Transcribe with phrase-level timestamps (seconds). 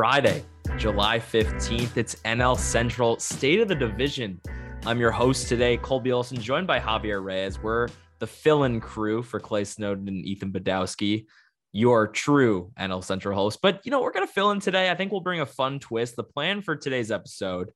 [0.00, 0.42] Friday,
[0.78, 1.98] July 15th.
[1.98, 4.40] It's NL Central State of the Division.
[4.86, 7.62] I'm your host today, Colby Olson, joined by Javier Reyes.
[7.62, 11.26] We're the fill in crew for Clay Snowden and Ethan Badowski,
[11.72, 13.58] your true NL Central host.
[13.60, 14.90] But, you know, we're going to fill in today.
[14.90, 16.16] I think we'll bring a fun twist.
[16.16, 17.70] The plan for today's episode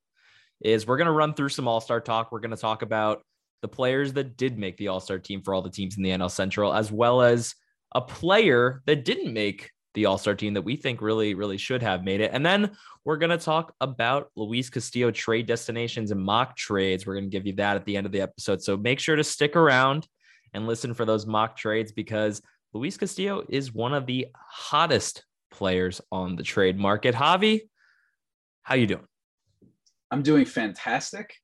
[0.63, 2.33] is we're going to run through some All Star talk.
[2.33, 3.21] We're going to talk about
[3.61, 6.09] the players that did make the All Star team for all the teams in the
[6.09, 7.55] NL Central, as well as
[7.95, 11.83] a player that didn't make the All Star team that we think really, really should
[11.83, 12.31] have made it.
[12.33, 12.73] And then
[13.05, 17.07] we're going to talk about Luis Castillo trade destinations and mock trades.
[17.07, 18.63] We're going to give you that at the end of the episode.
[18.63, 20.07] So make sure to stick around
[20.53, 26.01] and listen for those mock trades because Luis Castillo is one of the hottest players
[26.11, 27.15] on the trade market.
[27.15, 27.63] Javi,
[28.63, 29.07] how you doing?
[30.11, 31.35] I'm doing fantastic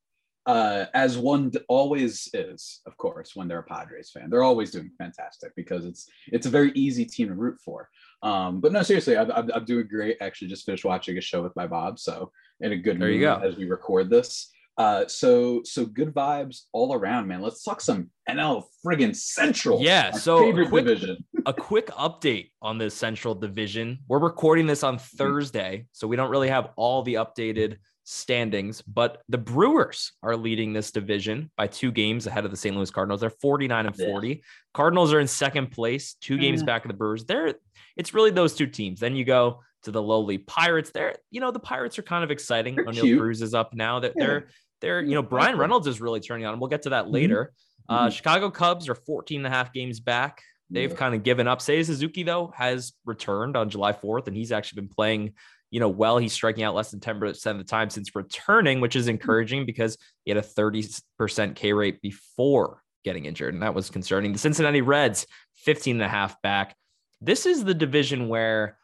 [0.47, 4.31] uh, as one always is, of course, when they're a Padres fan.
[4.31, 7.89] They're always doing fantastic because it's it's a very easy team to root for.
[8.23, 10.19] Um, but no, seriously, I'm, I'm, I'm, doing great.
[10.21, 13.45] Actually, just finished watching a show with my Bob, so in a good there mood
[13.45, 14.51] as we record this.
[14.77, 17.43] Uh, so so good vibes all around, man.
[17.43, 19.81] Let's talk some NL friggin' Central.
[19.83, 21.25] Yeah, so favorite quick, division.
[21.47, 23.98] a quick update on this Central division.
[24.09, 29.23] We're recording this on Thursday, so we don't really have all the updated standings, but
[29.29, 32.75] the Brewers are leading this division by two games ahead of the St.
[32.75, 33.21] Louis Cardinals.
[33.21, 34.29] They're 49 and 40.
[34.29, 34.35] Yeah.
[34.75, 37.25] Cardinals are in second place, two games back of the Brewers.
[37.25, 37.55] They're
[38.01, 38.98] it's really those two teams.
[38.98, 40.91] Then you go to the lowly Pirates.
[40.91, 42.75] They're, you know, the Pirates are kind of exciting.
[42.77, 43.20] They're O'Neill cute.
[43.20, 44.01] Cruz is up now.
[44.01, 44.27] That Yeah.
[44.27, 44.48] they're
[44.81, 46.59] they're, you know, Bryan Reynolds is really turning on.
[46.59, 47.12] We'll get to that Mhm.
[47.12, 47.53] later.
[47.87, 48.12] Uh, Mhm.
[48.12, 50.42] Chicago Cubs are 14 and a half games back.
[50.70, 50.97] They've Yeah.
[50.97, 51.59] kind of given up.
[51.59, 55.35] Seiya Suzuki, though, has returned on July 4th, and he's actually been playing,
[55.70, 56.17] you know, well.
[56.17, 59.98] He's striking out less than 10% of the time since returning, which is encouraging because
[60.24, 63.53] he had a 30% K rate before getting injured.
[63.53, 64.33] And that was concerning.
[64.33, 65.27] The Cincinnati Reds,
[65.57, 66.74] 15 and a half back.
[67.20, 68.79] This is the division where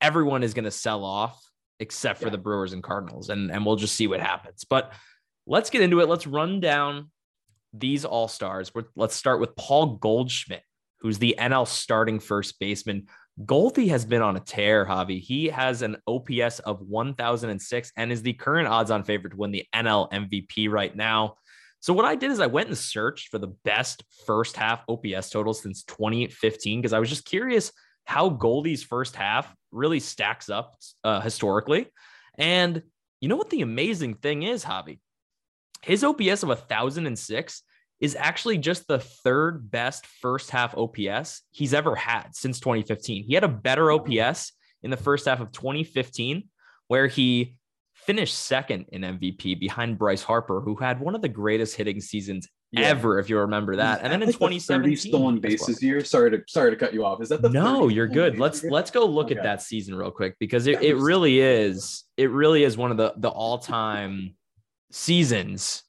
[0.00, 1.42] everyone is going to sell off
[1.78, 2.32] except for Yeah.
[2.32, 3.28] the Brewers and Cardinals.
[3.28, 4.64] And, and we'll just see what happens.
[4.68, 4.92] But
[5.46, 6.08] let's get into it.
[6.08, 7.10] Let's run down
[7.72, 8.70] these all stars.
[8.96, 10.62] Let's start with Paul Goldschmidt,
[11.00, 13.06] who's the NL starting first baseman.
[13.46, 15.18] Goldie has been on a tear, Javi.
[15.18, 19.50] He has an OPS of 1006 and is the current odds on favorite to win
[19.52, 21.36] the NL MVP right now.
[21.82, 25.30] So, what I did is I went and searched for the best first half OPS
[25.30, 27.72] totals since 2015 because I was just curious
[28.04, 31.88] how Goldie's first half really stacks up uh, historically.
[32.38, 32.82] And
[33.20, 35.00] you know what the amazing thing is, Javi?
[35.82, 37.62] His OPS of 1006
[37.98, 43.24] is actually just the third best first half OPS he's ever had since 2015.
[43.24, 44.52] He had a better OPS
[44.84, 46.48] in the first half of 2015,
[46.86, 47.56] where he
[48.06, 52.48] finished second in MVP behind Bryce Harper, who had one of the greatest hitting seasons
[52.72, 52.80] Yeah.
[52.88, 53.98] ever, if you remember that.
[53.98, 55.50] Is And then in like the 30 2017, stolen as well.
[55.50, 56.04] bases year.
[56.04, 57.20] Sorry to sorry to cut you off.
[57.22, 58.38] Is that the No, you're good.
[58.38, 58.72] Let's year?
[58.72, 62.64] let's go look at that season real quick because it, it really is it really
[62.64, 64.34] is one of the the all-time
[64.90, 65.82] seasons.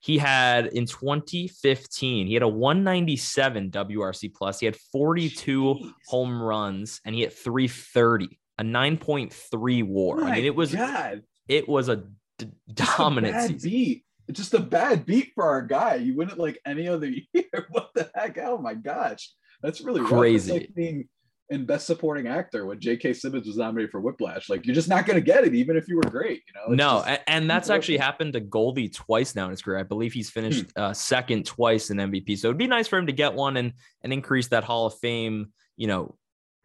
[0.00, 4.60] He had in 2015, he had a 197 WRC plus.
[4.60, 5.92] He had 42 Jeez.
[6.08, 10.22] home runs and he hit 330, a 9.3 war.
[10.22, 11.22] I mean, it was God.
[11.48, 11.96] It was a
[12.38, 13.70] d- a dominant bad season.
[13.70, 14.04] beat.
[14.28, 15.94] It's just a bad beat for our guy.
[15.96, 17.66] You win it like any other year.
[17.70, 18.38] What the heck?
[18.38, 20.52] Oh my gosh, that's really Crazy.
[20.52, 21.08] like being
[21.48, 23.12] in Best Supporting Actor when J.K.
[23.12, 24.48] Simmons was nominated for Whiplash.
[24.50, 26.42] Like you're just not gonna get it, even if you were great.
[26.48, 26.72] You know?
[26.72, 29.78] It's No, just- a- and, that's actually happened to Goldie twice now in his career.
[29.78, 30.82] I believe he's finished Hmm.
[30.82, 32.36] uh, second twice in MVP.
[32.36, 34.94] So it'd be nice for him to get one and and increase that Hall of
[34.98, 36.16] Fame, you know,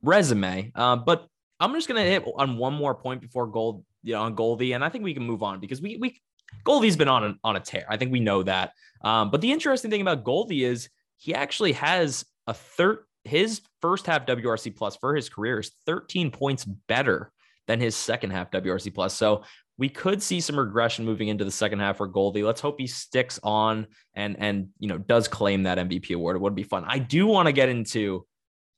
[0.02, 0.72] resume.
[0.74, 1.28] Uh, but
[1.60, 4.84] I'm just gonna hit on one more point before Gold, you know, on Goldie, and
[4.84, 6.22] I think we can move on because we we
[6.64, 7.86] Goldie's been on a, on a tear.
[7.90, 8.74] I think we know that.
[9.04, 13.00] Um, but the interesting thing about Goldie is he actually has a third.
[13.24, 17.32] His first half WRC plus for his career is 13 points better
[17.68, 19.14] than his second half WRC plus.
[19.14, 19.44] So
[19.78, 22.44] we could see some regression moving into the second half for Goldie.
[22.44, 26.36] Let's hope he sticks on and and you know does claim that MVP award.
[26.36, 26.84] It would be fun.
[26.88, 28.26] I do want to get into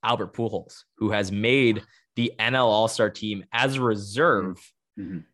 [0.04, 1.84] Albert Pujols, who has made
[2.16, 4.58] the NL All Star team as a reserve,
[5.00, 5.26] Mhm.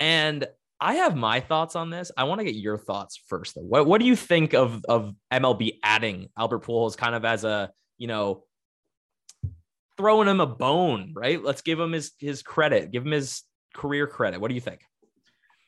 [0.00, 0.46] and
[0.80, 2.10] I have my thoughts on this.
[2.16, 3.62] I want to get your thoughts first, though.
[3.62, 7.70] What what do you think of of MLB adding Albert Pujols kind of as a
[7.96, 8.44] you know
[9.96, 11.42] throwing him a bone, right?
[11.42, 13.42] Let's give him his his credit, give him his
[13.74, 14.40] career credit.
[14.40, 14.80] What do you think?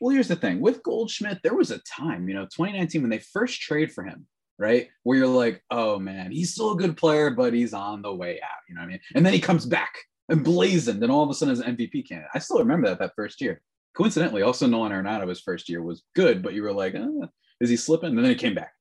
[0.01, 3.19] Well, here's the thing with Goldschmidt, there was a time, you know, 2019 when they
[3.19, 4.27] first trade for him,
[4.59, 4.89] right?
[5.05, 8.39] Where you're like, oh man, he's still a good player, but he's on the way
[8.43, 8.59] out.
[8.69, 9.01] You know what I mean?
[9.15, 9.95] And then he comes back
[10.29, 12.31] and blazoned, and all of a sudden is an MVP candidate.
[12.35, 13.61] I still remember that that first year.
[13.97, 17.27] Coincidentally, also Nolan Arenado his first year was good, but you were like, uh,
[17.61, 18.11] is he slipping?
[18.11, 18.73] And then he came back.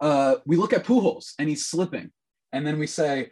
[0.00, 2.10] Uh, we look at Pujols and he's slipping,
[2.52, 3.30] and then we say,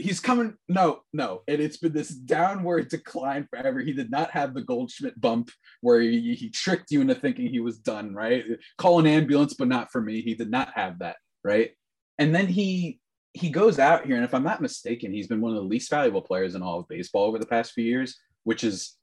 [0.00, 0.54] he's coming.
[0.68, 3.80] No, no, and it's been this downward decline forever.
[3.80, 7.60] He did not have the Goldschmidt bump where he, he tricked you into thinking he
[7.60, 8.14] was done.
[8.14, 8.44] Right,
[8.78, 10.20] call an ambulance, but not for me.
[10.20, 11.16] He did not have that.
[11.44, 11.72] Right,
[12.18, 13.00] and then he
[13.32, 15.90] he goes out here, and if I'm not mistaken, he's been one of the least
[15.90, 18.96] valuable players in all of baseball over the past few years, which is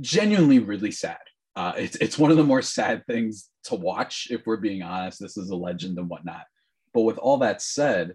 [0.00, 1.18] genuinely really sad.
[1.56, 5.20] Uh, it's it's one of the more sad things to watch, if we're being honest.
[5.20, 6.44] This is a legend and whatnot.
[6.94, 8.14] But with all that said,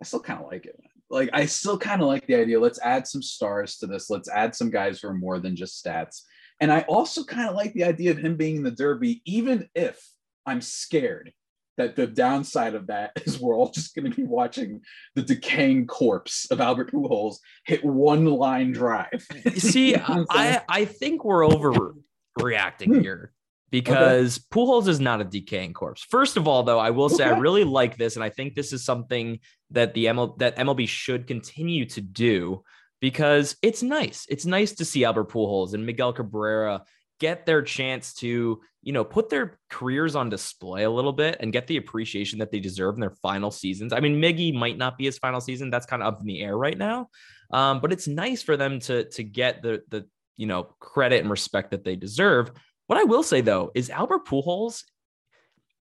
[0.00, 0.78] I still kind of like it.
[1.10, 2.60] Like I still kind of like the idea.
[2.60, 4.10] Let's add some stars to this.
[4.10, 6.22] Let's add some guys who are more than just stats.
[6.60, 9.68] And I also kind of like the idea of him being in the Derby, even
[9.74, 10.00] if
[10.46, 11.32] I'm scared
[11.78, 14.82] that the downside of that is we're all just going to be watching
[15.14, 19.26] the decaying corpse of Albert Pujols hit one line drive.
[19.56, 23.00] See, I I think we're overreacting hmm.
[23.00, 23.32] here
[23.70, 24.44] because okay.
[24.52, 26.04] Pujols is not a decaying corpse.
[26.10, 27.34] First of all, though, I will say okay.
[27.34, 29.40] I really like this, and I think this is something
[29.70, 32.62] that the ML, that MLB should continue to do
[33.00, 34.26] because it's nice.
[34.28, 36.82] It's nice to see Albert Pujols and Miguel Cabrera
[37.18, 41.52] get their chance to, you know, put their careers on display a little bit and
[41.52, 43.92] get the appreciation that they deserve in their final seasons.
[43.92, 45.70] I mean, Miggy might not be his final season.
[45.70, 47.08] That's kind of up in the air right now.
[47.52, 50.06] Um, but it's nice for them to to get the the
[50.36, 52.50] you know credit and respect that they deserve.
[52.86, 54.84] What I will say though is Albert Pujols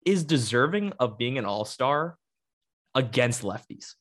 [0.04, 2.16] is deserving of being an all-star
[2.94, 3.94] against lefties.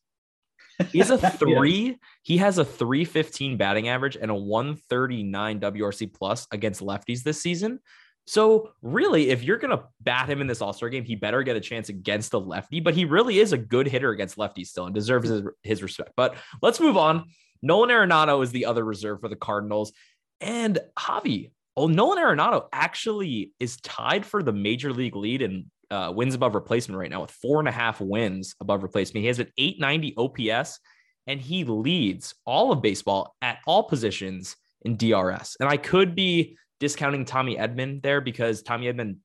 [0.92, 1.86] He's a three.
[1.86, 1.94] yeah.
[2.24, 7.80] He has a 315 batting average and a 139 WRC plus against lefties this season.
[8.27, 11.44] So, really, if you're going to bat him in this All Star game, he better
[11.44, 12.80] get a chance against a lefty.
[12.80, 16.12] But he really is a good hitter against lefties still and deserves his, his respect.
[16.16, 17.25] But let's move on.
[17.62, 19.94] Nolan Arenado is the other reserve for the Cardinals.
[20.42, 26.11] And Javi, oh, Nolan Arenado actually is tied for the major league lead in uh,
[26.15, 29.21] wins above replacement right now with four and a half wins above replacement.
[29.21, 30.79] He has an 890 OPS
[31.27, 35.57] and he leads all of baseball at all positions in DRS.
[35.59, 39.17] And I could be discounting Tommy Edman there because Tommy Edman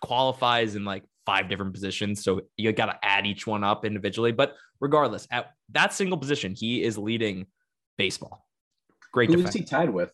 [0.00, 2.22] qualifies in like five different positions.
[2.22, 4.32] So you got to add each one up individually.
[4.32, 7.46] But regardless, at that single position, he is leading
[7.96, 8.46] baseball.
[9.12, 9.30] Great.
[9.30, 10.12] Who is he tied with?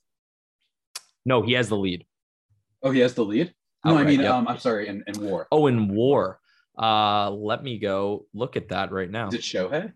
[1.27, 2.05] No, he has the lead.
[2.83, 3.55] Oh, he has the lead?
[3.85, 4.33] No, I mean, yep.
[4.33, 5.47] um, I'm sorry, in, in war.
[5.53, 6.41] Oh, in war.
[6.77, 9.29] Uh, let me go look at that right now.
[9.29, 9.93] Is it Shohei?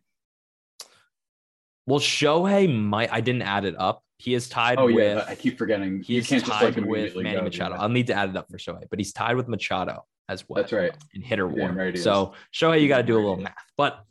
[1.86, 3.12] Well, Shohei might.
[3.12, 4.04] I didn't add it up.
[4.18, 4.78] He is tied.
[4.78, 6.02] Oh with, yeah, I keep forgetting.
[6.02, 7.76] He is tied like with Manny Machado.
[7.76, 10.62] I'll need to add it up for Shohei, but he's tied with Machado as well.
[10.62, 10.92] That's right.
[11.14, 11.70] In hitter war.
[11.70, 13.54] Right so Shohei, you got to do a little math.
[13.76, 14.04] But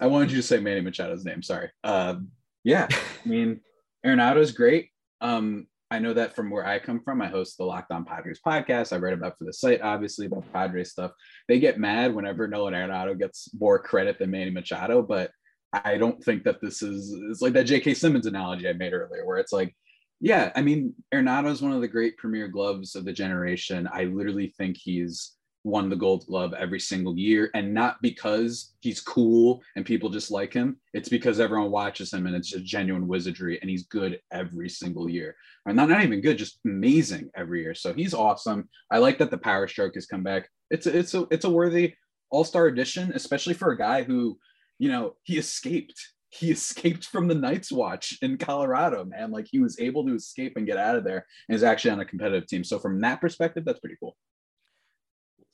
[0.00, 1.42] I wanted you to say Manny Machado's name.
[1.42, 1.70] Sorry.
[1.84, 2.32] Um,
[2.64, 3.60] yeah, I mean,
[4.04, 4.88] Arenado is great.
[5.20, 8.40] Um, I know that from where I come from, I host the Locked On Padres
[8.44, 8.94] podcast.
[8.94, 11.12] I write about for the site, obviously, about Padres stuff.
[11.48, 15.30] They get mad whenever Nolan Arenado gets more credit than Manny Machado, but
[15.70, 17.92] I don't think that this is it's like that J.K.
[17.92, 19.76] Simmons analogy I made earlier, where it's like,
[20.18, 23.86] yeah, I mean, Arenado is one of the great premier gloves of the generation.
[23.92, 25.32] I literally think he's
[25.64, 27.50] won the gold glove every single year.
[27.54, 30.76] And not because he's cool and people just like him.
[30.92, 35.08] It's because everyone watches him and it's just genuine wizardry and he's good every single
[35.08, 35.36] year.
[35.66, 37.74] And not, not even good just amazing every year.
[37.74, 38.68] So he's awesome.
[38.90, 40.48] I like that the power stroke has come back.
[40.70, 41.94] It's a, it's a it's a worthy
[42.30, 44.38] all-star addition especially for a guy who
[44.78, 46.00] you know he escaped.
[46.30, 49.30] He escaped from the Night's Watch in Colorado, man.
[49.30, 52.00] Like he was able to escape and get out of there and is actually on
[52.00, 52.64] a competitive team.
[52.64, 54.16] So from that perspective, that's pretty cool.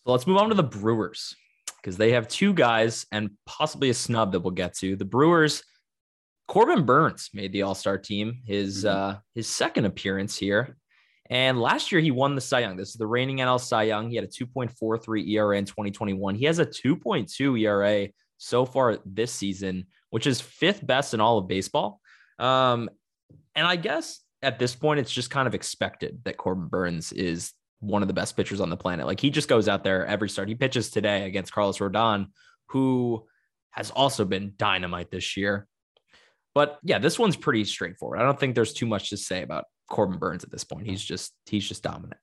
[0.09, 1.37] So let's move on to the Brewers
[1.77, 4.97] because they have two guys and possibly a snub that we'll get to.
[4.97, 5.62] The Brewers,
[6.47, 8.97] Corbin Burnes made the All Star team, his mm-hmm.
[8.97, 10.79] uh, his second appearance here.
[11.29, 12.79] And last year he won the Cy Young.
[12.79, 14.09] This is the reigning NL Cy Young.
[14.09, 16.37] He had a 2.43 ERA in 2021.
[16.37, 21.37] He has a 2.2 ERA so far this season, which is fifth best in all
[21.37, 22.00] of baseball.
[22.38, 22.88] Um,
[23.55, 27.53] and I guess at this point, it's just kind of expected that Corbin Burnes is
[27.80, 29.06] one of the best pitchers on the planet.
[29.06, 30.49] Like he just goes out there every start.
[30.49, 32.28] He pitches today against Carlos Rodon,
[32.66, 33.26] who
[33.70, 35.66] has also been dynamite this year.
[36.54, 38.20] But yeah, this one's pretty straightforward.
[38.20, 40.88] I don't think there's too much to say about Corbin Burnes at this point.
[40.88, 42.20] He's just he's just dominant.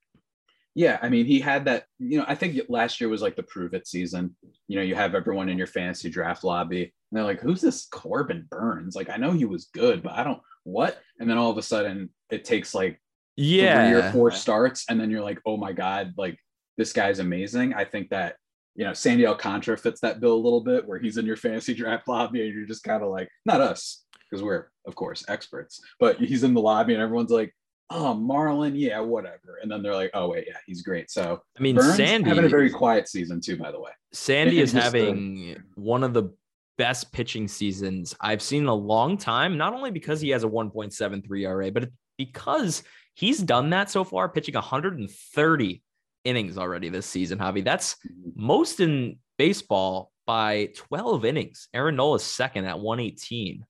[0.74, 1.86] Yeah, I mean, he had that.
[2.00, 4.36] You know, I think last year was like the prove it season.
[4.68, 7.86] You know, you have everyone in your fantasy draft lobby, and they're like, "Who's this
[7.86, 11.00] Corbin Burnes?" Like, I know he was good, but I don't what.
[11.18, 13.00] And then all of a sudden, it takes like
[13.38, 16.38] yeah three or four starts and then you're like oh my god like
[16.78, 17.74] this guy's amazing.
[17.74, 18.36] I think that
[18.76, 21.74] you know sandy alcantara fits that bill a little bit where he's in your fantasy
[21.74, 25.80] draft lobby and you're just kind of like not us because we're of course experts
[26.00, 27.54] but he's in the lobby and everyone's like
[27.92, 29.60] oh marlin yeah whatever.
[29.62, 31.12] And then they're like oh wait yeah he's great.
[31.12, 33.92] So i mean Burnes sandy having a very quiet season too by the way.
[34.12, 36.32] Sandy is having the, one of the
[36.78, 40.48] best pitching seasons I've seen in a long time, not only because he has a
[40.48, 45.84] 1.73 ERA, but because he's done that so far, pitching 130
[46.24, 47.64] innings already this season, Javi.
[47.64, 48.46] That's mm-hmm.
[48.46, 51.68] most in baseball by 12 innings.
[51.74, 53.66] Aaron Nola is second at 118.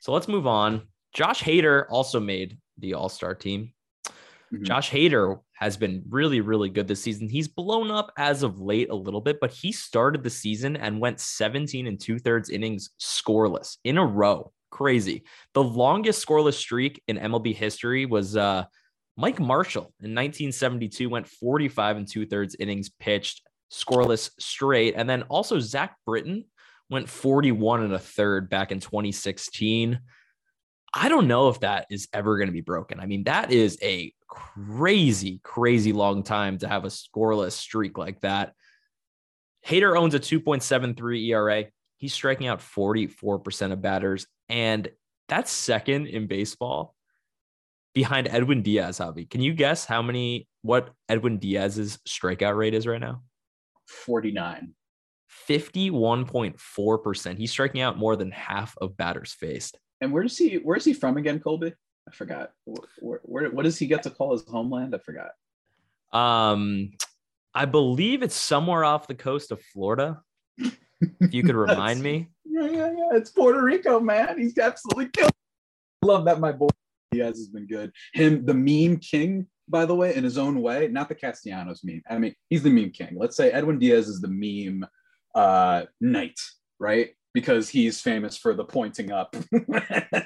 [0.00, 0.82] So let's move on.
[1.14, 3.72] Josh Hader also made the All Star team.
[4.52, 4.64] Mm-hmm.
[4.64, 7.28] Josh Hader has been really, really good this season.
[7.28, 11.00] He's blown up as of late a little bit, but he started the season and
[11.00, 14.52] went 17 and two thirds innings scoreless in a row.
[14.70, 15.24] Crazy.
[15.54, 18.64] The longest scoreless streak in MLB history was uh,
[19.16, 23.42] Mike Marshall in 1972 went 45 and two thirds innings pitched
[23.72, 24.94] scoreless straight.
[24.96, 26.44] And then also Zach Britton
[26.90, 29.98] went 41 and a third back in 2016.
[30.94, 33.00] I don't know if that is ever going to be broken.
[33.00, 38.20] I mean, that is a crazy, crazy long time to have a scoreless streak like
[38.20, 38.52] that.
[39.66, 41.64] Hader owns a 2.73 ERA.
[41.96, 44.88] He's striking out 44% of batters, and
[45.28, 46.94] that's second in baseball
[47.94, 49.28] behind Edwin Diaz, Javi.
[49.28, 53.22] Can you guess how many, what Edwin Diaz's strikeout rate is right now?
[53.86, 54.74] 49.
[55.48, 57.38] 51.4%.
[57.38, 59.78] He's striking out more than half of batters faced.
[60.00, 61.72] And where does he where is he from again, Colby?
[62.06, 62.52] I forgot.
[63.00, 64.94] Where, where, what does he get to call his homeland?
[64.94, 65.30] I forgot.
[66.12, 66.90] Um
[67.54, 70.20] I believe it's somewhere off the coast of Florida.
[71.00, 72.28] if you could remind me.
[72.44, 73.08] Yeah, yeah, yeah.
[73.16, 74.38] It's Puerto Rico, man.
[74.38, 75.32] He's absolutely killed.
[76.02, 76.68] Love that my boy
[77.10, 77.92] Diaz has been good.
[78.12, 82.02] Him, the meme king, by the way, in his own way, not the Castellanos meme.
[82.08, 83.16] I mean, he's the meme king.
[83.16, 84.86] Let's say Edwin Diaz is the meme
[85.34, 86.38] uh, knight,
[86.78, 87.10] right?
[87.34, 89.36] Because he's famous for the pointing up.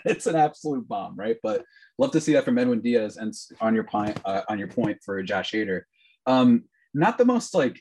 [0.05, 1.37] it's an absolute bomb, right?
[1.43, 1.65] But
[1.99, 3.17] love to see that from Edwin Diaz.
[3.17, 5.83] And on your point, uh, on your point for Josh Hader,
[6.27, 7.81] um, not the most like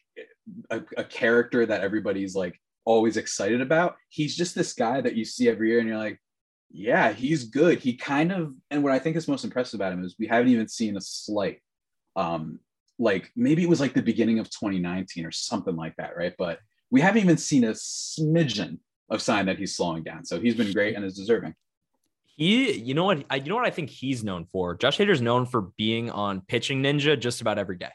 [0.69, 3.95] a, a character that everybody's like always excited about.
[4.09, 6.19] He's just this guy that you see every year, and you're like,
[6.71, 7.79] yeah, he's good.
[7.79, 10.49] He kind of, and what I think is most impressive about him is we haven't
[10.49, 11.61] even seen a slight,
[12.15, 12.59] um,
[12.99, 16.33] like maybe it was like the beginning of 2019 or something like that, right?
[16.37, 16.59] But
[16.91, 20.25] we haven't even seen a smidgen of sign that he's slowing down.
[20.25, 21.55] So he's been great and is deserving.
[22.25, 24.75] He, you know what, I, you know what I think he's known for.
[24.75, 27.91] Josh Hader's known for being on Pitching Ninja just about every day.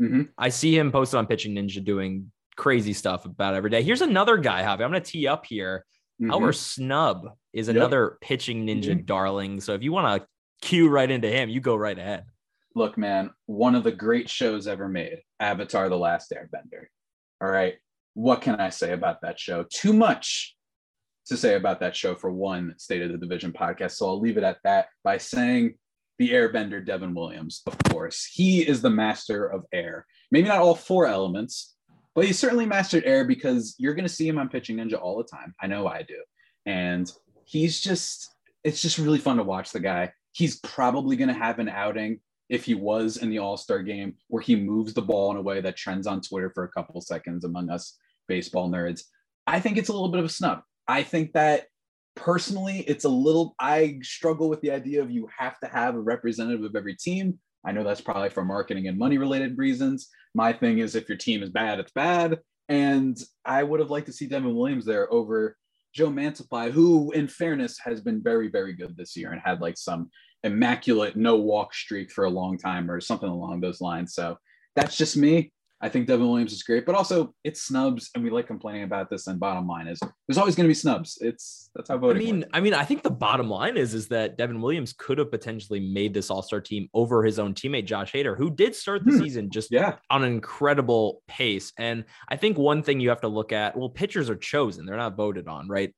[0.00, 0.22] Mm-hmm.
[0.36, 3.82] I see him posted on Pitching Ninja doing crazy stuff about every day.
[3.82, 4.82] Here's another guy, Javi.
[4.82, 5.86] I'm going to tee up here.
[6.20, 6.34] Mm-hmm.
[6.34, 8.28] Our snub is another yep.
[8.28, 9.04] pitching ninja mm-hmm.
[9.06, 9.60] darling.
[9.60, 10.28] So if you want to
[10.60, 12.24] cue right into him, you go right ahead.
[12.74, 16.86] Look, man, one of the great shows ever made, Avatar: The Last Airbender.
[17.40, 17.76] All right,
[18.14, 19.64] what can I say about that show?
[19.72, 20.56] Too much
[21.26, 23.92] to say about that show for one State of the Division podcast.
[23.92, 25.74] So I'll leave it at that by saying
[26.18, 28.28] the airbender Devin Williams, of course.
[28.32, 30.06] He is the master of air.
[30.30, 31.76] Maybe not all four elements,
[32.18, 35.16] but he certainly mastered air because you're going to see him on Pitching Ninja all
[35.16, 35.54] the time.
[35.62, 36.16] I know I do.
[36.66, 37.08] And
[37.44, 38.34] he's just,
[38.64, 40.10] it's just really fun to watch the guy.
[40.32, 44.16] He's probably going to have an outing if he was in the All Star game
[44.26, 47.00] where he moves the ball in a way that trends on Twitter for a couple
[47.00, 47.96] seconds among us
[48.26, 49.02] baseball nerds.
[49.46, 50.62] I think it's a little bit of a snub.
[50.88, 51.66] I think that
[52.16, 56.00] personally, it's a little, I struggle with the idea of you have to have a
[56.00, 57.38] representative of every team.
[57.64, 60.08] I know that's probably for marketing and money related reasons.
[60.34, 62.38] My thing is if your team is bad, it's bad.
[62.68, 65.56] And I would have liked to see Devin Williams there over
[65.94, 69.78] Joe Mantiply, who, in fairness, has been very, very good this year and had like
[69.78, 70.10] some
[70.44, 74.14] immaculate no walk streak for a long time or something along those lines.
[74.14, 74.36] So
[74.76, 75.52] that's just me.
[75.80, 79.10] I think Devin Williams is great, but also it's snubs, and we like complaining about
[79.10, 79.28] this.
[79.28, 81.18] And bottom line is, there's always going to be snubs.
[81.20, 82.20] It's that's how voting.
[82.20, 82.50] I mean, works.
[82.52, 85.78] I mean, I think the bottom line is is that Devin Williams could have potentially
[85.78, 89.12] made this All Star team over his own teammate Josh Hader, who did start the
[89.12, 89.18] hmm.
[89.18, 89.96] season just yeah.
[90.10, 91.72] on an incredible pace.
[91.78, 94.96] And I think one thing you have to look at, well, pitchers are chosen; they're
[94.96, 95.94] not voted on, right?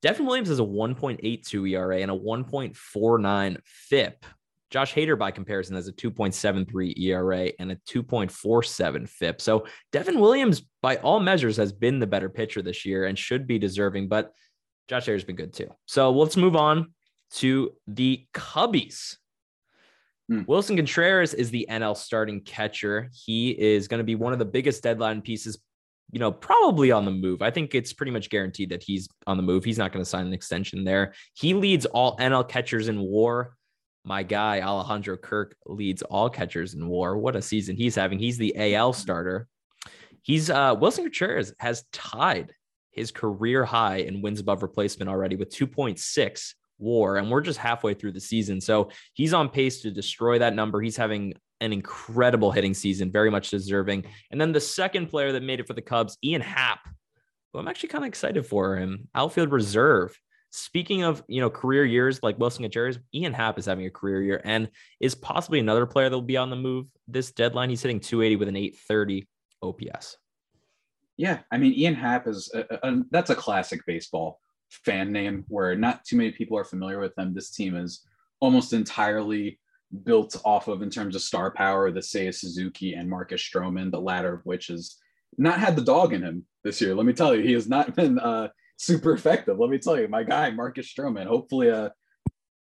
[0.00, 4.24] Devin Williams has a 1.82 ERA and a 1.49 FIP.
[4.70, 9.40] Josh Hader, by comparison, has a 2.73 ERA and a 2.47 FIP.
[9.40, 13.46] So Devin Williams, by all measures, has been the better pitcher this year and should
[13.46, 14.32] be deserving, but
[14.88, 15.68] Josh Hader's been good too.
[15.86, 16.92] So let's move on
[17.34, 19.16] to the Cubbies.
[20.28, 20.42] Hmm.
[20.42, 23.10] Willson Contreras is the NL starting catcher.
[23.12, 25.58] He is going to be one of the biggest deadline pieces,
[26.10, 27.40] you know, probably on the move.
[27.40, 29.64] I think it's pretty much guaranteed that he's on the move.
[29.64, 31.14] He's not going to sign an extension there.
[31.34, 33.56] He leads all NL catchers in war
[34.08, 37.18] my guy Alejandro Kirk leads all catchers in WAR.
[37.18, 38.18] What a season he's having!
[38.18, 39.46] He's the AL starter.
[40.22, 42.54] He's uh, Willson Contreras has tied
[42.90, 47.92] his career high in wins above replacement already with 2.6 WAR, and we're just halfway
[47.92, 48.62] through the season.
[48.62, 50.80] So he's on pace to destroy that number.
[50.80, 54.06] He's having an incredible hitting season, very much deserving.
[54.30, 56.80] And then the second player that made it for the Cubs, Ian Happ,
[57.52, 59.08] who I'm actually kind of excited for him.
[59.14, 60.18] Outfield reserve.
[60.50, 64.22] Speaking of, you know, career years like Willson Contreras, Ian Happ is having a career
[64.22, 64.68] year and
[65.00, 67.68] is possibly another player that will be on the move this deadline.
[67.68, 69.26] He's hitting 280 with an 830
[69.62, 70.16] OPS.
[71.16, 74.40] Yeah, I mean, Ian Happ is a, a, that's a classic baseball
[74.70, 77.34] fan name where not too many people are familiar with them.
[77.34, 78.06] This team is
[78.40, 79.58] almost entirely
[80.04, 84.00] built off of in terms of star power, the Seiya Suzuki and Marcus Stroman, the
[84.00, 84.96] latter of which has
[85.36, 86.94] not had the dog in him this year.
[86.94, 89.58] Let me tell you, he has not been uh, super effective.
[89.58, 91.26] Let me tell you, my guy Marcus Stroman.
[91.26, 91.90] Hopefully, uh,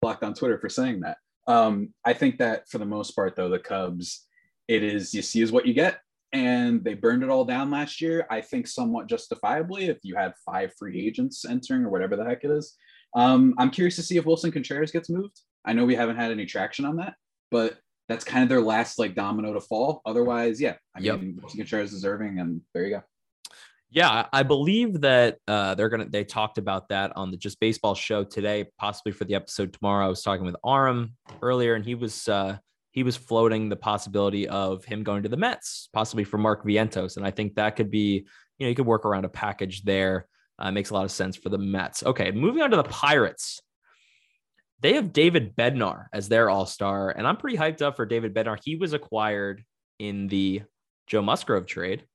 [0.01, 1.17] blocked on Twitter for saying that.
[1.47, 4.27] Um, I think that for the most part, though, the Cubs,
[4.67, 5.99] it is you see is what you get,
[6.31, 8.27] and they burned it all down last year.
[8.29, 12.43] I think somewhat justifiably if you had five free agents entering or whatever the heck
[12.43, 12.75] it is.
[13.15, 15.41] Um, I'm curious to see if Willson Contreras gets moved.
[15.65, 17.15] I know we haven't had any traction on that,
[17.49, 17.77] but
[18.07, 20.01] that's kind of their last like domino to fall.
[20.05, 21.19] Otherwise, yeah, I yep.
[21.19, 23.03] mean, Willson is deserving, and there you go.
[23.93, 26.07] Yeah, I believe that uh, they're gonna.
[26.07, 30.05] They talked about that on the Just Baseball show today, possibly for the episode tomorrow.
[30.05, 32.57] I was talking with Aram earlier, and he was uh,
[32.91, 37.17] he was floating the possibility of him going to the Mets, possibly for Mark Vientos,
[37.17, 38.25] and I think that could be,
[38.57, 40.25] you know, you could work around a package there.
[40.57, 42.03] Uh, makes a lot of sense for the Mets.
[42.03, 43.61] Okay, moving on to the Pirates.
[44.79, 48.33] They have David Bednar as their all star, and I'm pretty hyped up for David
[48.33, 48.57] Bednar.
[48.63, 49.65] He was acquired
[49.99, 50.61] in the
[51.07, 52.05] Joe Musgrove trade.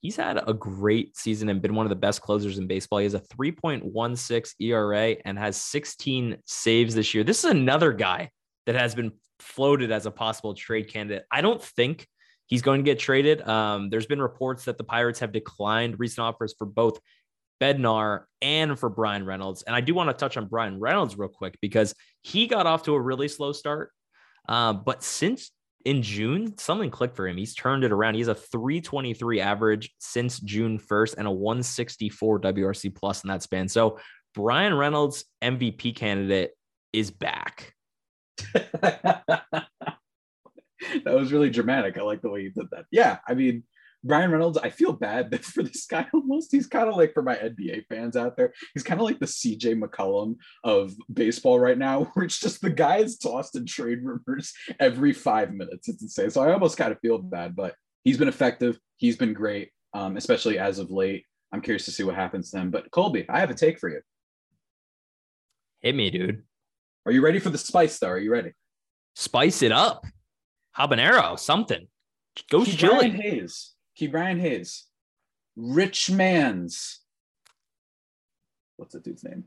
[0.00, 3.00] He's had a great season and been one of the best closers in baseball.
[3.00, 7.24] He has a 3.16 ERA and has 16 saves this year.
[7.24, 8.30] This is another guy
[8.66, 11.24] that has been floated as a possible trade candidate.
[11.32, 12.06] I don't think
[12.46, 13.46] he's going to get traded.
[13.46, 17.00] Um, there's been reports that the Pirates have declined recent offers for both
[17.60, 19.62] Bednar and for Bryan Reynolds.
[19.62, 22.84] And I do want to touch on Bryan Reynolds real quick because he got off
[22.84, 23.90] to a really slow start.
[24.48, 25.50] Uh, but since
[25.88, 27.38] in June, something clicked for him.
[27.38, 28.12] He's turned it around.
[28.12, 33.42] He has a 323 average since June 1st and a 164 WRC plus in that
[33.42, 33.68] span.
[33.68, 33.98] So
[34.34, 36.50] Bryan Reynolds, MVP candidate,
[36.92, 37.72] is back.
[38.52, 39.64] that
[41.06, 41.96] was really dramatic.
[41.96, 42.84] I like the way you did that.
[42.90, 43.62] Yeah, I mean,
[44.04, 46.52] Bryan Reynolds, I feel bad for this guy almost.
[46.52, 49.26] He's kind of like for my NBA fans out there, he's kind of like the
[49.26, 54.00] CJ McCollum of baseball right now, where it's just the guy is tossed in trade
[54.02, 55.88] rumors every five minutes.
[55.88, 56.30] It's insane.
[56.30, 58.78] So I almost kind of feel bad, but he's been effective.
[58.96, 61.24] He's been great, um, especially as of late.
[61.52, 62.70] I'm curious to see what happens to him.
[62.70, 64.00] But Colby, I have a take for you.
[65.80, 66.42] Hit me, dude.
[67.06, 68.08] Are you ready for the spice though?
[68.08, 68.52] Are you ready?
[69.14, 70.04] Spice it up.
[70.76, 71.88] Habanero, something.
[72.50, 73.10] Ghost chili.
[73.10, 73.16] Brian
[73.98, 74.10] Hayes.
[74.10, 74.84] Ke'Bryan Hayes.
[75.56, 77.00] Rich Man's.
[78.76, 79.44] What's the dude's name?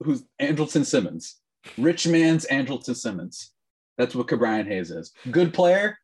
[0.00, 1.36] Who's Andrelton Simmons?
[1.78, 3.50] Rich Man's Andrelton Simmons.
[3.98, 5.12] That's what Ke'Bryan Hayes is.
[5.30, 5.98] Good player.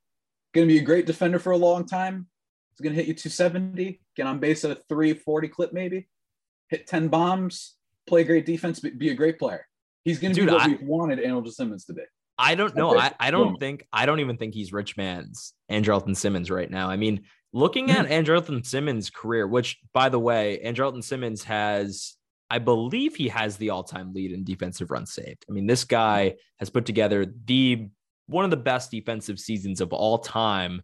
[0.54, 2.26] Going to be a great defender for a long time.
[2.70, 4.00] He's going to hit you 270.
[4.16, 6.08] Get on base at a 340 clip, maybe.
[6.68, 7.76] Hit 10 bombs.
[8.06, 8.80] Play great defense.
[8.80, 9.66] Be a great player.
[10.04, 12.02] He's going to be what I, we wanted Andrelton Simmons to be.
[12.38, 12.98] I don't know.
[12.98, 16.88] I, I don't think I don't even think he's Rich Man's Andrelton Simmons right now.
[16.88, 18.10] I mean, looking at mm.
[18.10, 22.16] Andrelton Simmons' career, which by the way, Andrelton Simmons has,
[22.48, 25.44] I believe he has the all-time lead in defensive runs saved.
[25.48, 27.88] I mean, this guy has put together the
[28.26, 30.82] one of the best defensive seasons of all time.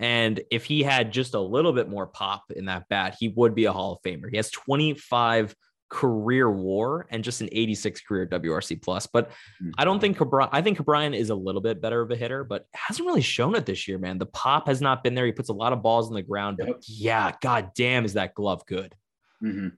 [0.00, 3.54] And if he had just a little bit more pop in that bat, he would
[3.54, 4.30] be a Hall of Famer.
[4.30, 5.54] He has 25
[5.88, 9.06] career war and just an 86 career WRC plus.
[9.06, 9.30] But
[9.78, 12.44] I don't think Cabri- I think Brian is a little bit better of a hitter,
[12.44, 14.18] but hasn't really shown it this year, man.
[14.18, 15.26] The pop has not been there.
[15.26, 18.34] He puts a lot of balls in the ground, but yeah, god damn, is that
[18.34, 18.94] glove good?
[19.42, 19.68] Mm-hmm.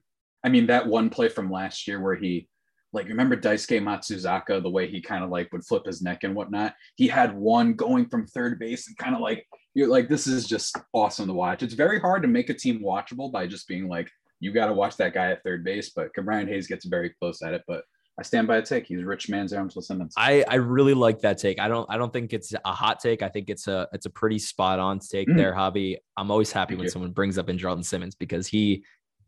[0.43, 2.47] I mean, that one play from last year where he
[2.93, 6.35] like remember Daisuke Matsuzaka, the way he kind of like would flip his neck and
[6.35, 6.75] whatnot.
[6.95, 10.45] He had one going from third base and kind of like you're like, this is
[10.45, 11.63] just awesome to watch.
[11.63, 14.09] It's very hard to make a team watchable by just being like,
[14.41, 15.91] you got to watch that guy at third base.
[15.91, 17.63] But Brian Hayes gets very close at it.
[17.67, 17.85] But
[18.19, 18.85] I stand by a take.
[18.85, 20.13] He's rich man's Armsville Simmons.
[20.17, 21.59] I, I really like that take.
[21.59, 23.21] I don't I don't think it's a hot take.
[23.21, 25.37] I think it's a it's a pretty spot on take mm.
[25.37, 25.97] there, Javi.
[26.17, 26.91] I'm always happy Thank when you.
[26.91, 28.83] someone brings up Andrelton Simmons because he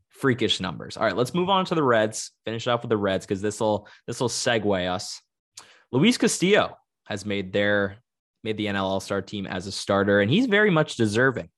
[0.09, 0.97] freakish numbers.
[0.97, 2.31] All right, let's move on to the Reds.
[2.45, 5.21] Finish off with the Reds because this will this will segue us.
[5.91, 7.97] Luis Castillo has made their
[8.43, 11.49] made the NL All Star team as a starter, and he's very much deserving.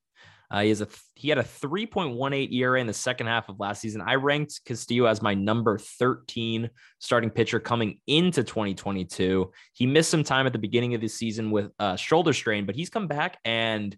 [0.51, 3.81] Uh, he has a he had a 3.18 ERA in the second half of last
[3.81, 4.01] season.
[4.01, 9.51] I ranked Castillo as my number 13 starting pitcher coming into 2022.
[9.73, 12.75] He missed some time at the beginning of the season with a shoulder strain, but
[12.75, 13.95] he's come back and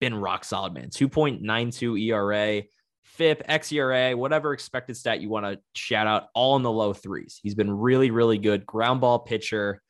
[0.00, 0.90] been rock solid, man.
[0.90, 2.62] 2.92 ERA,
[3.04, 7.40] FIP, xERA, whatever expected stat you want to shout out, all in the low threes.
[7.42, 8.66] He's been really, really good.
[8.66, 9.80] Ground ball pitcher.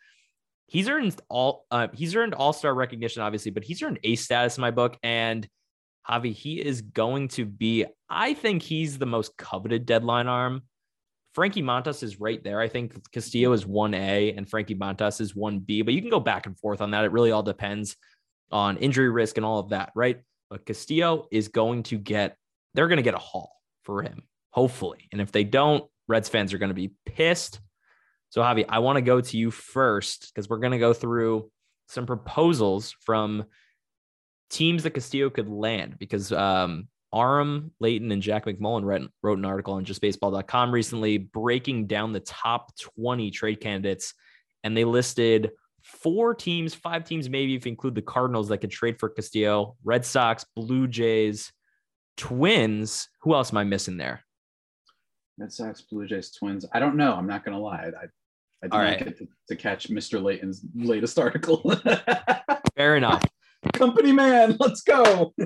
[0.69, 4.63] He's earned all uh, he's earned all-star recognition, obviously, but he's earned ace status in
[4.63, 4.97] my book.
[5.03, 5.49] And
[6.09, 10.63] Javi, he is going to be, I think he's the most coveted deadline arm.
[11.35, 12.61] Frankie Montas is right there.
[12.61, 16.47] I think Castillo is 1A and Frankie Montas is 1B, but you can go back
[16.47, 17.05] and forth on that.
[17.05, 17.97] It really all depends
[18.51, 20.21] on injury risk and all of that, right?
[20.49, 22.37] But Castillo is going to get,
[22.75, 25.09] they're going to get a haul for him, hopefully.
[25.13, 27.61] And if they don't, Reds fans are going to be pissed.
[28.31, 31.51] So, Javi, I want to go to you first because we're going to go through
[31.89, 33.45] some proposals from
[34.51, 39.45] teams that Castillo could land because um, Aram Leighton and Jack McMullen wrote, wrote an
[39.45, 44.15] article on justbaseball.com recently breaking down the top 20 trade candidates.
[44.65, 45.51] And they listed
[45.83, 49.77] four teams, five teams, maybe if you include the Cardinals that could trade for Castillo,
[49.85, 51.53] Red Sox, Blue Jays,
[52.17, 53.09] Twins.
[53.23, 54.23] Who else am I missing there?
[55.39, 56.65] Red Sox, Blue Jays, Twins.
[56.73, 57.15] I don't know.
[57.15, 57.91] I'm not going to lie.
[58.03, 58.07] I,
[58.63, 59.05] I did All not right.
[59.05, 60.23] get to, to catch Mr.
[60.23, 61.61] Leighton's latest article.
[62.77, 63.23] Fair enough.
[63.77, 65.35] Company man, let's go.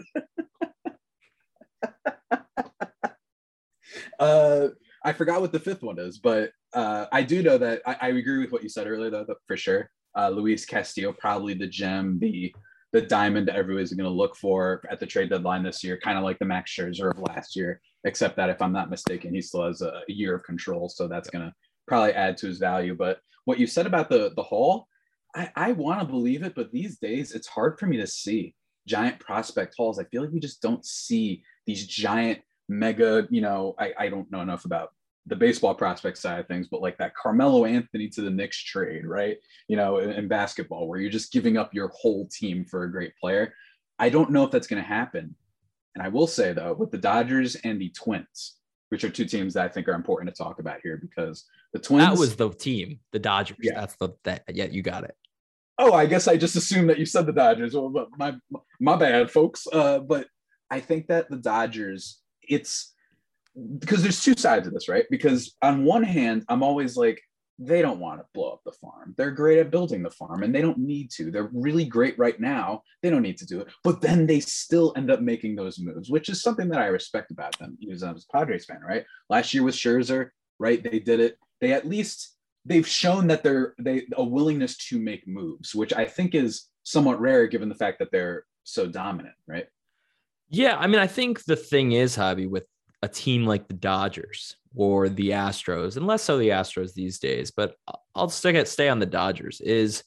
[4.19, 4.69] uh,
[5.05, 8.09] I forgot what the fifth one is, but uh, I do know that I, I,
[8.09, 9.91] agree with what you said earlier, though, for sure.
[10.17, 12.55] Uh, Luis Castillo, probably the gem, the
[12.93, 16.25] the diamond everybody's going to look for at the trade deadline this year, kind of
[16.25, 19.65] like the Max Scherzer of last year, except that if I'm not mistaken, he still
[19.65, 21.55] has a, a year of control, so that's going to
[21.87, 22.97] probably add to his value.
[22.97, 24.87] But what you said about the the haul,
[25.35, 28.55] I, I want to believe it, but these days it's hard for me to see
[28.87, 29.99] giant prospect hauls.
[29.99, 34.31] I feel like we just don't see these giant mega, you know, I, I don't
[34.31, 34.91] know enough about
[35.27, 39.07] the baseball prospect side of things, but like that Carmelo Anthony to the Knicks trade,
[39.07, 39.37] right?
[39.69, 42.91] You know, in, in basketball, where you're just giving up your whole team for a
[42.91, 43.55] great player.
[43.99, 45.35] I don't know if that's going to happen.
[45.95, 48.57] And I will say though, with the Dodgers and the Twins,
[48.89, 51.79] which are two teams that I think are important to talk about here because the
[51.79, 52.09] Twins.
[52.09, 53.59] That was the team, the Dodgers.
[53.61, 53.81] Yeah.
[53.81, 54.45] That's the that.
[54.49, 55.17] Yeah, you got it.
[55.83, 57.75] Oh, I guess I just assumed that you said the Dodgers.
[57.75, 58.37] Well, my
[58.79, 59.67] my bad, folks.
[59.73, 60.27] Uh, but
[60.71, 62.93] I think that the Dodgers, it's
[63.79, 65.07] because there's two sides of this, right?
[65.11, 67.21] Because on one hand, I'm always like,
[67.59, 69.15] they don't want to blow up the farm.
[69.17, 71.31] They're great at building the farm and they don't need to.
[71.31, 72.83] They're really great right now.
[73.03, 73.69] They don't need to do it.
[73.85, 77.31] But then they still end up making those moves, which is something that I respect
[77.31, 79.05] about them, even as a Padres fan, right?
[79.29, 80.83] Last year with Scherzer, right?
[80.83, 81.39] They did it.
[81.61, 86.05] They at least they've shown that they're they a willingness to make moves, which I
[86.05, 89.67] think is somewhat rare given the fact that they're so dominant, right?
[90.49, 92.67] Yeah, I mean, I think the thing is, Javi, with
[93.03, 97.51] a team like the Dodgers or the Astros, and less so the Astros these days,
[97.51, 97.77] but
[98.15, 100.03] I'll stick at stay on the Dodgers, is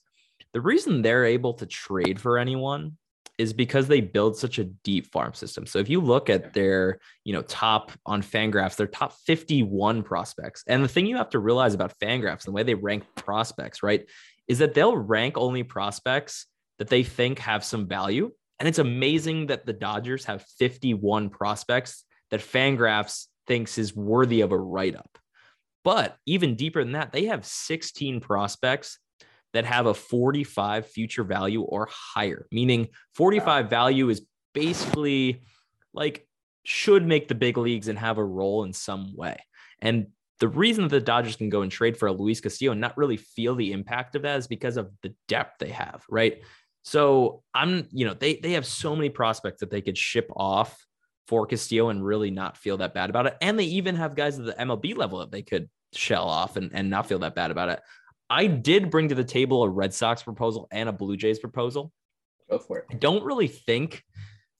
[0.53, 2.97] the reason they're able to trade for anyone
[3.39, 5.65] is because they build such a deep farm system.
[5.65, 10.63] So if you look at their, you know, top on Fangraphs, their top 51 prospects.
[10.67, 14.05] And the thing you have to realize about Fangraphs, the way they rank prospects, right,
[14.47, 16.45] is that they'll rank only prospects
[16.77, 18.31] that they think have some value.
[18.59, 24.51] And it's amazing that the Dodgers have 51 prospects that Fangraphs thinks is worthy of
[24.51, 25.17] a write up.
[25.83, 28.99] But even deeper than that, they have 16 prospects
[29.53, 35.43] that have a 45 future value or higher, meaning 45 value is basically
[35.93, 36.27] like
[36.63, 39.37] should make the big leagues and have a role in some way.
[39.81, 40.07] And
[40.39, 42.97] the reason that the Dodgers can go and trade for a Luis Castillo and not
[42.97, 46.41] really feel the impact of that is because of the depth they have, right?
[46.83, 50.85] So I'm, you know, they they have so many prospects that they could ship off
[51.27, 53.37] for Castillo and really not feel that bad about it.
[53.41, 56.71] And they even have guys at the MLB level that they could shell off and,
[56.73, 57.81] and not feel that bad about it.
[58.29, 61.91] I did bring to the table a Red Sox proposal and a Blue Jays proposal.
[62.49, 62.85] Go for it.
[62.91, 64.03] I don't really think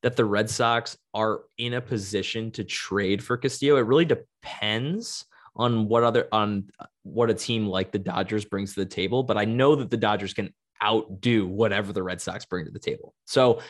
[0.02, 3.78] that the Red Sox are in a position to trade for Castillo.
[3.78, 6.70] It really depends on what other on
[7.04, 9.98] what a team like the Dodgers brings to the table, but I know that the
[9.98, 13.14] Dodgers can outdo whatever the Red Sox bring to the table.
[13.26, 13.62] So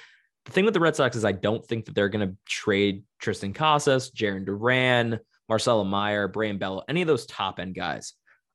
[0.45, 3.03] the thing with the Red Sox is I don't think that they're going to trade
[3.21, 8.13] Triston Casas, Jarren Duran, Marcelo Meyer, Brayan Bello, any of those top end guys.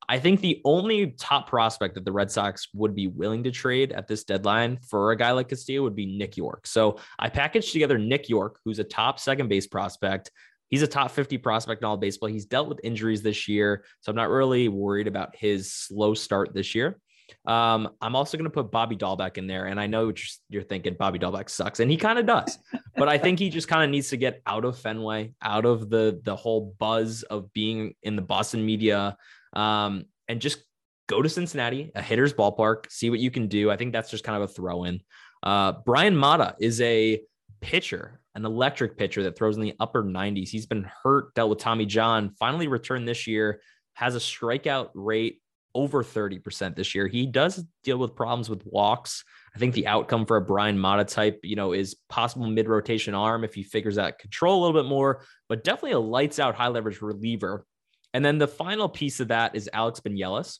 [0.09, 3.91] I think the only top prospect that the Red Sox would be willing to trade
[3.91, 6.65] at this deadline for a guy like Castillo would be Nick Yorke.
[6.65, 10.31] So I packaged together Nick Yorke, who's a top second base prospect.
[10.69, 12.27] He's a top 50 prospect in all baseball.
[12.27, 13.85] He's dealt with injuries this year.
[14.01, 16.99] So I'm not really worried about his slow start this year.
[17.45, 19.67] Um, I'm also going to put Bobby Dalbec in there.
[19.67, 20.11] And I know
[20.49, 22.57] you're thinking Bobby Dalbec sucks, and he kind of does.
[22.95, 25.91] but I think he just kind of needs to get out of Fenway, out of
[25.91, 29.15] the the whole buzz of being in the Boston media,
[29.53, 30.63] um, and just
[31.07, 33.71] go to Cincinnati, a hitter's ballpark, see what you can do.
[33.71, 35.01] I think that's just kind of a throw in.
[35.41, 37.21] Uh, Bryan Mata is a
[37.61, 40.49] pitcher, an electric pitcher that throws in the upper 90s.
[40.49, 43.61] He's been hurt, dealt with Tommy John, finally returned this year,
[43.93, 45.41] has a strikeout rate
[45.75, 47.07] over 30% this year.
[47.07, 49.23] He does deal with problems with walks.
[49.55, 53.13] I think the outcome for a Bryan Mata type, you know, is possible mid rotation
[53.13, 56.55] arm if he figures out control a little bit more, but definitely a lights out
[56.55, 57.65] high leverage reliever.
[58.13, 60.59] And then the final piece of that is Alex Binelas.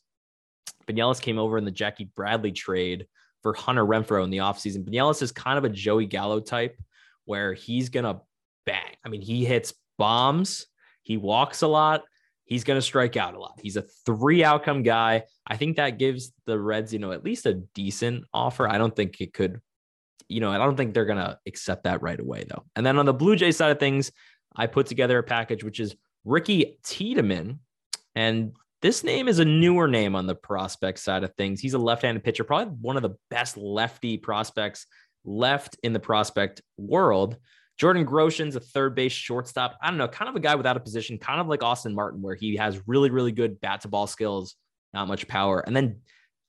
[0.88, 3.08] Binelas came over in the Jackie Bradley trade
[3.42, 4.88] for Hunter Renfroe in the offseason.
[4.88, 6.78] Binelas is kind of a Joey Gallo type
[7.26, 8.22] where he's going to
[8.66, 8.96] bang.
[9.04, 10.68] I mean, he hits bombs,
[11.04, 12.04] he walks a lot,
[12.46, 13.60] he's going to strike out a lot.
[13.62, 15.24] He's a three outcome guy.
[15.46, 18.68] I think that gives the Reds, you know, at least a decent offer.
[18.68, 19.62] I don't think it could,
[20.28, 22.66] you know, I don't think they're going to accept that right away, though.
[22.76, 24.12] And then on the Blue Jay side of things,
[24.56, 27.60] I put together a package which is Ricky Tiedemann.
[28.16, 31.60] And this name is a newer name on the prospect side of things.
[31.60, 34.86] He's a left handed pitcher, probably one of the best lefty prospects
[35.26, 37.38] left in the prospect world.
[37.78, 39.78] Jordan Groshans a third base shortstop.
[39.82, 42.22] I don't know, kind of a guy without a position, kind of like Austin Martin,
[42.22, 44.56] where he has really, really good bat to ball skills,
[44.94, 45.60] not much power.
[45.60, 46.02] And then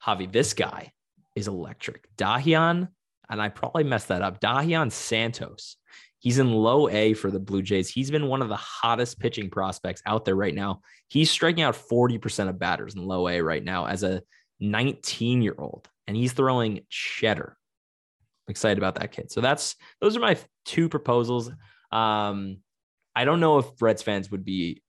[0.04, 0.92] Javi, this guy
[1.36, 2.08] is electric.
[2.16, 2.88] Dahian,
[3.28, 4.40] and I probably messed that up.
[4.40, 5.76] Dahian Santos.
[6.20, 7.88] He's in low A for the Blue Jays.
[7.88, 10.82] He's been one of the hottest pitching prospects out there right now.
[11.08, 14.22] He's striking out 40% of batters in low A right now as a
[14.60, 17.56] 19 year old, and he's throwing cheddar.
[18.46, 19.32] I'm excited about that kid.
[19.32, 21.50] So that's those are my two proposals.
[21.90, 22.58] Um,
[23.16, 24.82] I don't know if Reds fans would be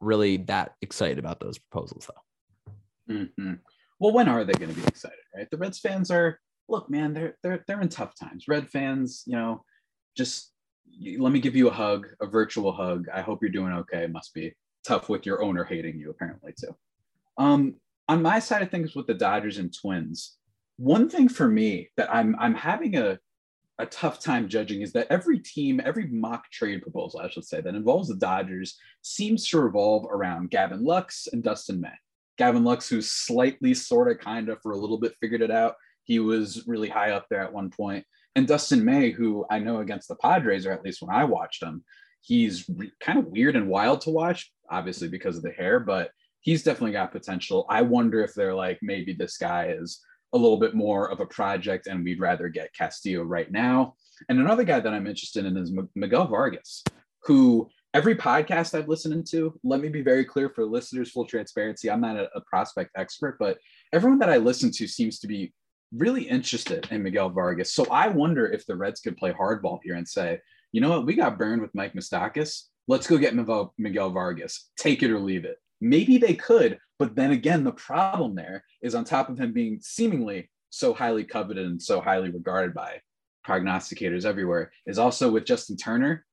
[0.00, 3.14] really that excited about those proposals though.
[3.14, 3.54] Mm-hmm.
[3.98, 5.18] Well, when are they going to be excited?
[5.34, 6.38] Right, the Reds fans are.
[6.68, 8.44] Look, man, they're they're they're in tough times.
[8.46, 9.64] Red fans, you know,
[10.14, 10.52] just
[11.18, 13.06] let me give you a hug, a virtual hug.
[13.12, 14.04] I hope you're doing okay.
[14.04, 14.54] It must be
[14.86, 16.74] tough with your owner hating you, apparently, too.
[17.36, 17.76] Um,
[18.08, 20.36] on my side of things with the Dodgers and Twins,
[20.76, 23.18] one thing for me that I'm I'm having a
[23.80, 27.60] a tough time judging is that every team, every mock trade proposal, I should say,
[27.60, 31.92] that involves the Dodgers seems to revolve around Gavin Lux and Dustin May.
[32.38, 35.74] Gavin Lux, who's slightly, sort of, kind of, for a little bit figured it out.
[36.02, 38.04] He was really high up there at one point
[38.38, 41.62] and Dustin May, who I know against the Padres, or at least when I watched
[41.62, 41.84] him,
[42.20, 46.12] he's re- kind of weird and wild to watch, obviously because of the hair, but
[46.40, 47.66] he's definitely got potential.
[47.68, 50.00] I wonder if they're like, maybe this guy is
[50.32, 53.94] a little bit more of a project and we'd rather get Castillo right now.
[54.28, 56.84] And another guy that I'm interested in is M- Miguel Vargas,
[57.24, 61.90] who every podcast I've listened to, let me be very clear for listeners, full transparency.
[61.90, 63.58] I'm not a, a prospect expert, but
[63.92, 65.52] everyone that I listen to seems to be
[65.94, 67.72] really interested in Miguel Vargas.
[67.72, 70.40] So I wonder if the Reds could play hardball here and say,
[70.72, 72.64] you know what, we got burned with Mike Moustakas.
[72.86, 74.70] Let's go get Miguel Vargas.
[74.78, 75.56] Take it or leave it.
[75.80, 79.78] Maybe they could, but then again, the problem there is on top of him being
[79.80, 83.00] seemingly so highly coveted and so highly regarded by
[83.46, 86.26] prognosticators everywhere, is also with Justin Turner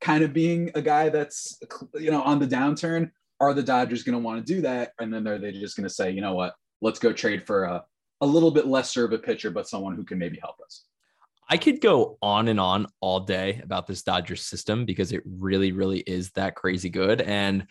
[0.00, 1.58] kind of being a guy that's
[1.94, 3.10] you know on the downturn.
[3.40, 4.92] Are the Dodgers going to want to do that?
[5.00, 7.64] And then are they just going to say, you know what, let's go trade for
[7.64, 7.82] a
[8.20, 10.84] a little bit lesser of a pitcher, but someone who can maybe help us.
[11.48, 15.72] I could go on and on all day about this Dodgers system because it really,
[15.72, 17.20] really is that crazy good.
[17.20, 17.66] And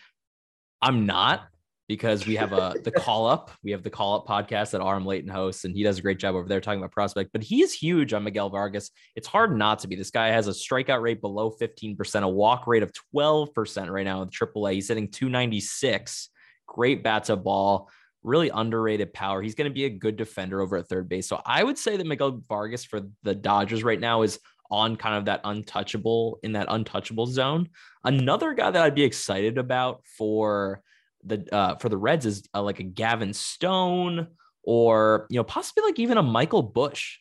[0.82, 1.48] I'm not
[1.88, 3.52] because we have a the call up.
[3.64, 6.20] We have the call up podcast that Aram Leighton hosts, and he does a great
[6.20, 7.32] job over there talking about prospect.
[7.32, 8.92] But he is huge on Miguel Vargas.
[9.16, 9.96] It's hard not to be.
[9.96, 14.20] This guy has a strikeout rate below 15%, a walk rate of 12% right now
[14.22, 14.74] with AAA.
[14.74, 16.30] He's hitting 296.
[16.68, 17.90] Great bat to ball
[18.24, 19.42] really underrated power.
[19.42, 21.28] He's going to be a good defender over at third base.
[21.28, 24.40] So I would say that Miguel Vargas for the Dodgers right now is
[24.72, 27.70] on kind of that untouchable in that untouchable zone.
[28.04, 30.82] Another guy that I'd be excited about for
[31.24, 34.28] the uh, for the Reds is uh, like a Gavin Stone
[34.64, 37.18] or you know possibly like even a Michael Busch.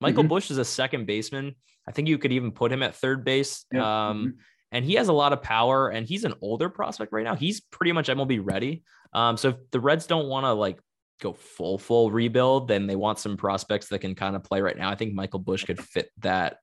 [0.00, 0.28] Michael mm-hmm.
[0.30, 1.54] Busch is a second baseman.
[1.88, 3.64] I think you could even put him at third base.
[3.72, 4.08] Yeah.
[4.08, 4.40] Um, mm-hmm
[4.72, 7.36] and he has a lot of power and he's an older prospect right now.
[7.36, 8.82] He's pretty much MLB ready.
[9.12, 10.80] Um, so if the Reds don't want to like
[11.20, 14.76] go full full rebuild, then they want some prospects that can kind of play right
[14.76, 14.90] now.
[14.90, 16.56] I think Michael Busch could fit that,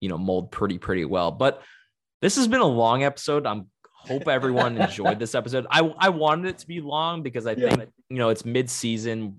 [0.00, 1.32] you know, mold pretty pretty well.
[1.32, 1.62] But
[2.20, 3.44] this has been a long episode.
[3.44, 5.66] I'm hope everyone enjoyed this episode.
[5.68, 9.36] I I wanted it to be long because I think you know it's mid season.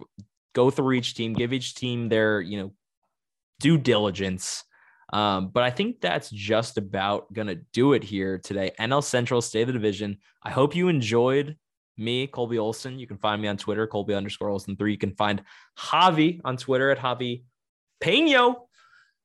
[0.53, 2.73] Go through each team, give each team their you know
[3.61, 4.65] due diligence
[5.13, 8.71] um, but I think that's just about going to do it here today.
[8.79, 10.17] NL Central State of the Division.
[10.41, 11.55] I hope you enjoyed
[11.97, 12.97] me, Colby Olson.
[12.97, 14.91] You can find me on Twitter, Colby underscore Olson three.
[14.91, 15.43] You can find
[15.77, 17.43] Javi on Twitter at Javi
[18.01, 18.67] Peno.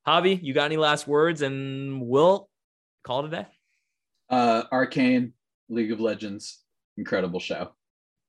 [0.07, 1.41] Javi, you got any last words?
[1.41, 2.51] And we'll
[3.03, 3.47] call it a day.
[4.29, 5.33] Uh, Arcane,
[5.71, 6.65] League of Legends,
[6.99, 7.71] incredible show.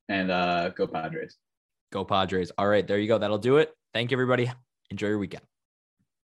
[0.08, 1.36] And uh, go Padres.
[1.91, 2.52] Go Padres.
[2.58, 3.17] All right, there you go.
[3.17, 3.74] That'll do it.
[3.93, 4.50] Thank you, everybody.
[4.91, 5.49] Enjoy your weekend.